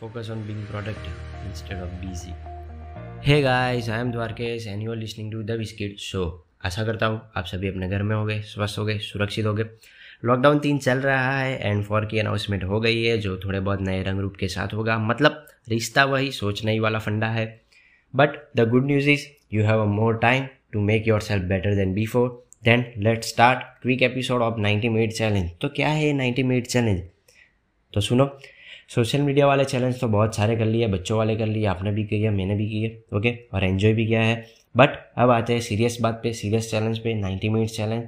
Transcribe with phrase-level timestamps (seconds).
[0.00, 2.32] focus on being productive instead of busy.
[3.20, 5.98] Hey guys, I am Dwarkesh and you are listening to The Biscuit.
[6.00, 6.28] Show.
[6.64, 9.64] आशा करता हूँ आप सभी अपने घर में होंगे स्वस्थ होंगे सुरक्षित होंगे।
[10.24, 13.80] लॉकडाउन तीन चल रहा है एंड फोर की अनाउंसमेंट हो गई है जो थोड़े बहुत
[13.80, 17.46] नए रंग रूप के साथ होगा। मतलब रिश्ता वही सोच नहीं वाला फंडा है।
[18.16, 21.94] But the good news is you have a more time to make yourself better than
[21.94, 26.44] before then let start quick episode of 90 minute challenge तो क्या है ये 90
[26.44, 27.02] मिनट चैलेंज
[27.94, 28.38] तो सुनो
[28.90, 32.04] सोशल मीडिया वाले चैलेंज तो बहुत सारे कर लिए, बच्चों वाले कर लिए, आपने भी
[32.04, 34.44] किया, मैंने भी किए ओके और एन्जॉय भी किया है।
[34.74, 38.02] बट अब आते हैं सीरियस बात पे सीरियस चैलेंज पे 90 मिनट चैलेंज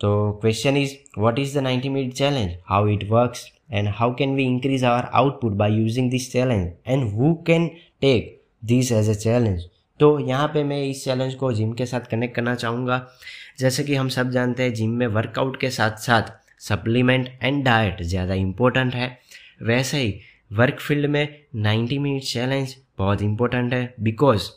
[0.00, 4.34] तो question is what is the 90 minute challenge how it works and how can
[4.34, 7.66] we increase our output by using this challenge and who can
[8.00, 9.64] take this as a challenge
[10.00, 13.06] तो यहाँ पे मैं इस challenge को gym के साथ connect करना चाहूँगा।
[13.58, 18.02] जैसे कि हम सब जानते हैं जिम में वर्कआउट के साथ साथ सप्लीमेंट एंड डाइट
[18.02, 19.16] ज़्यादा इम्पोर्टेंट है।
[19.62, 20.14] वैसे ही
[20.50, 21.26] वर्क फ़ील्ड में
[21.58, 24.50] 90 मिनट चैलेंज बहुत इंपॉर्टेंट है because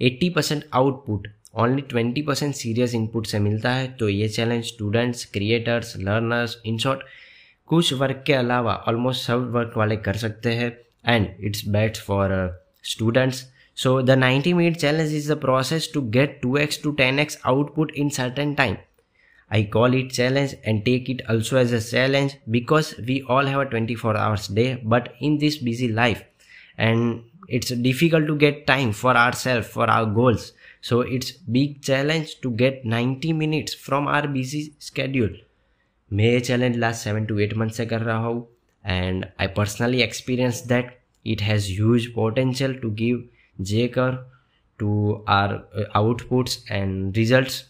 [0.00, 5.24] 80 percent output only 20 percent serious input से मिलता है तो ये challenge students
[5.32, 7.00] creators learners in short
[7.70, 10.76] कुछ वर्क के अलावा ऑलमोस्ट सब वर्क वाले कर सकते हैं
[11.06, 12.34] and it's best for
[12.84, 13.44] students
[13.78, 18.08] so the 90 minute challenge is the process to get 2x to 10x output in
[18.12, 18.76] certain time
[19.51, 23.61] I call it challenge and take it also as a challenge because we all have
[23.61, 26.23] a 24 hours day but in this busy life
[26.77, 32.39] and it's difficult to get time for ourselves for our goals so it's big challenge
[32.41, 35.33] to get 90 minutes from our busy schedule
[36.11, 38.47] मैं ये challenge last seven to eight month से कर रहा हूँ
[38.85, 40.91] and I personally experience that
[41.33, 43.23] it has huge potential to give
[43.69, 44.15] J curve
[44.79, 44.91] to
[45.29, 45.53] our
[45.95, 47.63] outputs and results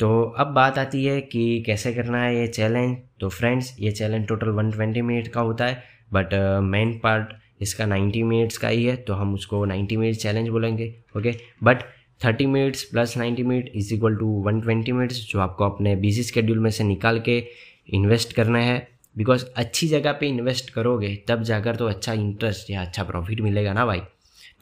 [0.00, 4.26] तो अब बात आती है कि कैसे करना है ये चैलेंज तो फ्रेंड्स ये चैलेंज
[4.28, 8.96] टोटल 120 मिनट का होता है बट मेन पार्ट इसका 90 मिनट्स का ही है
[8.96, 11.34] तो हम उसको 90 मिनट चैलेंज बोलेंगे okay
[11.64, 11.82] but
[12.20, 16.58] 30 minutes plus 90 minute is equal to 120 minutes जो आपको अपने बिज़ी स्केड्यूल
[16.58, 17.42] में से निकाल के
[17.88, 22.82] इन्वेस्ट करना है। बिकॉज़ अच्छी जगह पे इन्वेस्ट करोगे, तब जाकर तो अच्छा इंटरेस्ट या
[22.82, 24.00] अच्छा प्रॉफिट मिलेगा ना भाई।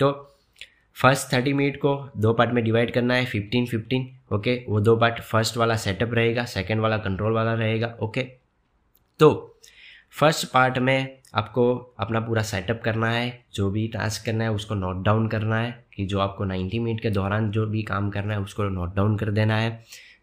[0.01, 0.32] तो
[0.97, 4.97] फ़र्स्ट थर्टी मिनट को दो पार्ट में डिवाइड करना है फिफ्टीन फिफ्टीन ओके वो दो
[4.97, 8.23] पार्ट फ़र्स्ट वाला सेटअप रहेगा सेकेंड वाला कंट्रोल वाला रहेगा ओके
[9.21, 9.59] तो
[10.11, 14.75] फ़र्स्ट पार्ट में आपको अपना पूरा सेटअप करना है, जो भी टास्क करना है उसको
[14.75, 18.35] नोट डाउन करना है, कि जो आपको 90 मिनट के दौरान जो भी काम करना
[18.35, 19.71] है उसको नोट डाउन कर देना है।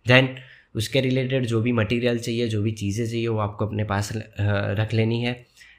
[0.06, 0.36] देन
[0.76, 4.12] उसके रिलेटेड जो भी मटेरियल चाहिए, जो भी चीज़ें चाहिए, वो आपको अपने पास
[4.80, 5.34] रख लेनी है।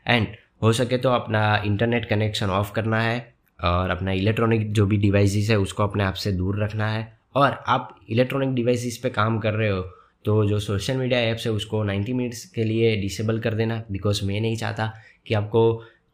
[0.06, 0.26] एंड
[0.62, 5.50] हो सके तो अपना इंटरनेट कनेक्शन ऑफ़ करना है। और अपना इलेक्ट्रॉनिक जो भी डिवाइसेस
[5.50, 7.06] है, उसको अपने आप से दूर रखना है।
[7.36, 9.80] और आप इलेक्ट्रॉनिक डिवाइसेस पे काम कर रहे हो
[10.24, 14.24] तो जो सोशल मीडिया ऐप्स है, उसको 90 मिनट्स के लिए डिसेबल कर देना बिकॉज़
[14.24, 14.92] मैं नहीं चाहता
[15.26, 15.62] कि आपको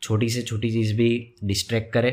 [0.02, 1.08] छोटी से छोटी चीज़ भी
[1.44, 2.10] डिस्ट्रैक्ट करे।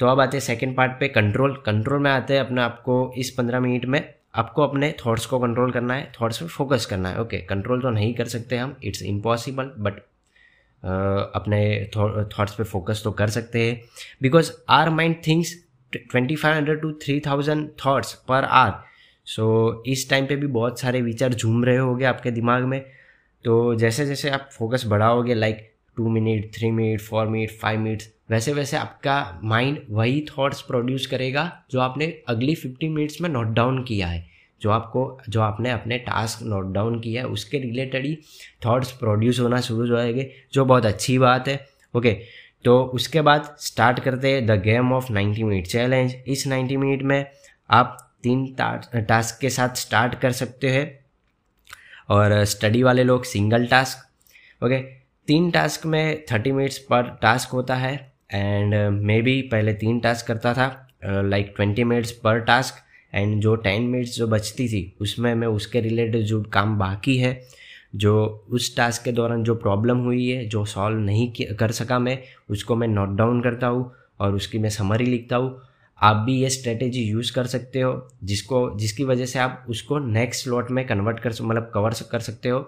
[0.00, 3.30] तो अब आते हैं सेकेंड पार्ट पे कंट्रोल कंट्रोल में आते हैं अपने आपको इस
[3.30, 4.02] पंद्रह मिनट में,
[4.34, 7.90] आपको अपने थॉट्स को कंट्रोल करना है थॉट्स पे फोकस करना है। ओके कंट्रोल तो
[7.90, 10.00] नहीं कर सकते हम इट्स इम्पॉसिबल बट
[10.82, 11.60] अपने
[11.96, 13.80] थॉट्स पे फोकस तो कर सकते हैं।
[14.22, 15.54] Because our mind thinks
[15.92, 18.72] twenty five hundred to three thousand thoughts पर आर
[19.26, 22.80] सो इस टाइम पे भी बहुत सारे विचार झूम रहे होंगे आपके दिमाग में।
[23.44, 28.08] तो जैसे जैसे आप focus बढ़ाओगे like two minute three minute four minute five minutes
[28.30, 33.54] वैसे वैसे आपका माइंड वही थॉट्स प्रोड्यूस करेगा जो आपने अगली फिफ्टी मिनट्स में नोट
[33.54, 34.26] डाउन किया है।
[34.62, 38.18] जो आपको, जो आपने अपने टास्क नोट डाउन किया है, उसके रिलेटेड ही
[38.66, 41.64] थॉट्स प्रोड्यूस होना शुरू हो जाएँगे, जो बहुत अच्छी बात है।
[41.94, 42.16] ओके
[42.64, 47.02] तो उसके बाद स्टार्ट करते हैं the game of 90 minute challenge इस 90 मिनट
[47.02, 47.24] में
[47.70, 50.86] आप तीन टास्क के साथ स्टार्ट कर सकते हैं।
[52.10, 54.78] और स्टडी वाले लोग सिंगल टास्क ओके
[55.28, 57.94] तीन टास्क में थर्टी मिनट्स पर टास्क होता है।
[58.32, 60.68] एंड मे बी पहले तीन टास्क करता था।
[61.04, 65.80] लाइक ट्वेंटी मिनट्स पर टास्क एंड जो टेन मिनट्स जो बचती थी, उसमें मैं उसके
[65.80, 67.40] रिलेटेड जो काम बाकी है,
[67.94, 72.18] जो उस टास्क के दौरान जो प्रॉब्लम हुई है, जो सॉल्व नहीं कर सका मैं,
[72.50, 73.90] उसको मैं नोट डाउन करता हूँ
[74.20, 75.60] और उसकी मैं समरी लिखता हूँ।
[76.00, 80.44] आप भी ये स्ट्रेटेजी यूज़ कर सकते हो, जिसको, जिसकी वजह से आप उसको नेक्स्ट
[80.44, 82.60] स्लॉट में कन्वर्ट कर मतलब कवर कर सकते हो।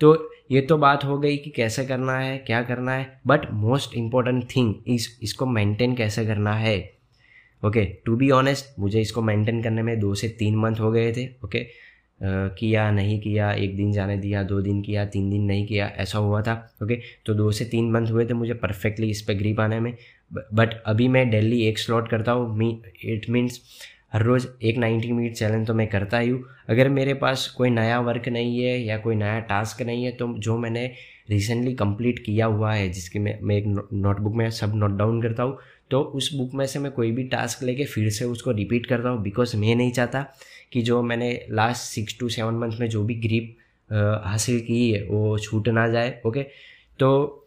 [0.00, 3.94] तो ये तो बात हो गई कि कैसे करना है, क्या करना है बट मोस्ट
[3.94, 6.78] इंपॉर्टेंट थिंग इस इसको मेंटेन कैसे करना है।
[7.62, 11.12] ओके टू बी ऑनेस्ट मुझे इसको मेंटेन करने में दो से तीन मंथ हो गए
[11.12, 11.70] थे ओके okay?
[12.20, 16.18] किया, नहीं किया, एक दिन जाने दिया, दो दिन किया, तीन दिन नहीं किया, ऐसा
[16.18, 19.60] हुआ था ओके तो दो से तीन मंथ हुए थे मुझे परफेक्टली इस पर ग्रीप
[19.60, 19.92] आने में।
[20.30, 23.60] बट अभी मैं डेली एक स्लॉट करता हूँ, मी इट मीन्स
[24.12, 27.70] हर रोज़ एक नाइन्टी मिनट चैलेंज तो मैं करता ही हूँ। अगर मेरे पास कोई
[27.70, 30.86] नया वर्क नहीं है या कोई नया टास्क नहीं है तो जो मैंने
[31.30, 35.42] रिसेंटली कंप्लीट किया हुआ है, जिसकी मैं मैं एक नोटबुक में सब नोट डाउन करता
[35.42, 35.58] हूँ
[35.90, 39.08] तो उस बुक में से मैं कोई भी टास्क लेके फिर से उसको रिपीट करता
[39.08, 40.24] हूँ बिकॉज़ मैं नहीं चाहता
[40.72, 43.56] कि जो मैंने last six to seven month में जो भी ग्रीप
[44.24, 46.42] हासिल की है, वो छूट ना जाए ओके
[46.98, 47.46] तो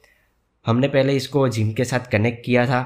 [0.65, 2.81] हमने पहले इसको जिम के साथ कनेक्ट किया था।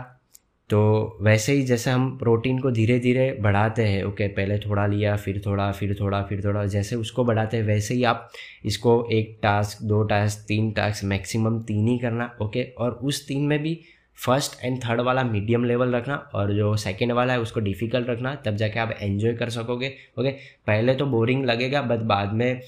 [0.70, 5.16] तो वैसे ही जैसे हम प्रोटीन को धीरे धीरे बढ़ाते हैं ओके पहले थोड़ा लिया,
[5.16, 8.30] फिर थोड़ा फिर थोड़ा फिर थोड़ा, जैसे उसको बढ़ाते हैं, वैसे ही आप
[8.66, 13.46] इसको एक टास्क दो टास्क तीन टास्क मैक्सिमम तीन ही करना ओके और उस तीन
[13.48, 13.80] में भी
[14.18, 18.36] फ़र्स्ट एंड थर्ड वाला मीडियम लेवल रखना और जो सेकेंड वाला है उसको डिफ़िकल्ट रखना,
[18.36, 20.32] तब जाके आप एन्जॉय कर सकोगे, ओके?
[20.68, 22.62] पहले तो बोरिंग लगेगा, बट बाद में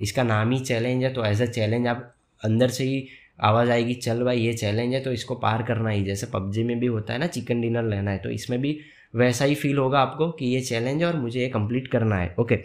[0.00, 2.12] इसका नाम ही चैलेंज है तो एज अ चैलेंज आप
[2.42, 3.06] अंदर से ही
[3.40, 6.78] आवाज़ आएगी, चल भाई, ये चैलेंज है तो इसको पार करना ही, जैसे पबजी में
[6.80, 8.78] भी होता है ना चिकन डिनर लेना है तो इसमें भी
[9.14, 12.34] वैसा ही फील होगा आपको कि ये चैलेंज है और मुझे ये कंप्लीट करना है,
[12.38, 12.56] ओके?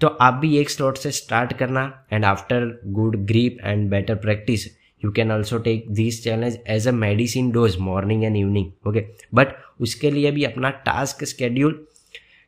[0.00, 1.82] तो आप भी एक स्लॉट से स्टार्ट करना
[2.12, 4.66] and after good grip and better practice
[5.04, 9.04] you can also take this challenge as a medicine dose morning and evening okay
[9.34, 9.48] but
[9.80, 11.86] उसके लिए भी अपना task schedule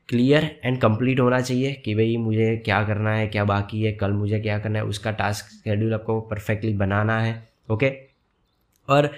[0.09, 4.13] clear and complete होना चाहिए कि भाई मुझे क्या करना है, क्या बाकी है, कल
[4.13, 7.93] मुझे क्या करना है, उसका टास्क शेड्यूल आपको परफेक्टली बनाना है ओके
[8.89, 9.11] और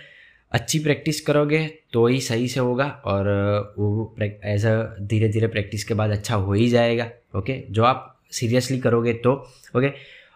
[0.53, 3.27] अच्छी प्रैक्टिस करोगे तो ही सही से होगा और
[3.79, 8.21] वो एज अ धीरे धीरे प्रैक्टिस के बाद अच्छा हो ही जाएगा ओके जो आप
[8.31, 9.33] सीरियसली करोगे तो
[9.77, 9.93] ओके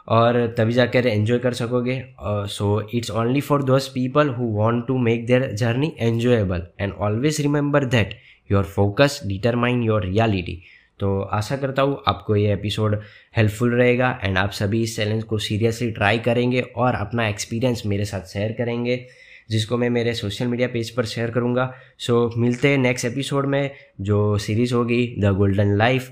[0.08, 4.98] और तभी जाकर एंजॉय कर सकोगे। So it's only for those people who want to
[4.98, 8.14] make their journey enjoyable and always remember that
[8.50, 10.60] your focus determine your reality
[11.00, 13.00] तो आशा करता हूँ आपको ये एपिसोड
[13.36, 18.04] हेल्पफुल रहेगा एंड आप सभी इस चैलेंज को सीरियसली ट्राई करेंगे और अपना एक्सपीरियंस मेरे
[18.04, 19.04] साथ शेयर करेंगे
[19.50, 23.46] जिसको मैं मेरे सोशल मीडिया पेज पर शेयर करूँगा। सो so, मिलते हैं नेक्स्ट एपिसोड
[23.46, 23.70] में
[24.00, 26.10] जो सीरीज़ होगी the golden life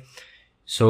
[0.69, 0.89] so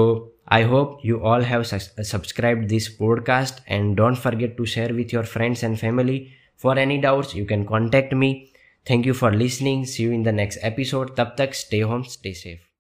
[0.48, 5.24] I hope you all have subscribed this podcast and don't forget to share with your
[5.24, 6.32] friends and family.
[6.56, 8.52] For any doubts, you can contact me.
[8.84, 9.86] Thank you for listening.
[9.86, 11.16] See you in the next episode.
[11.16, 12.75] Tap tak, stay home, stay safe.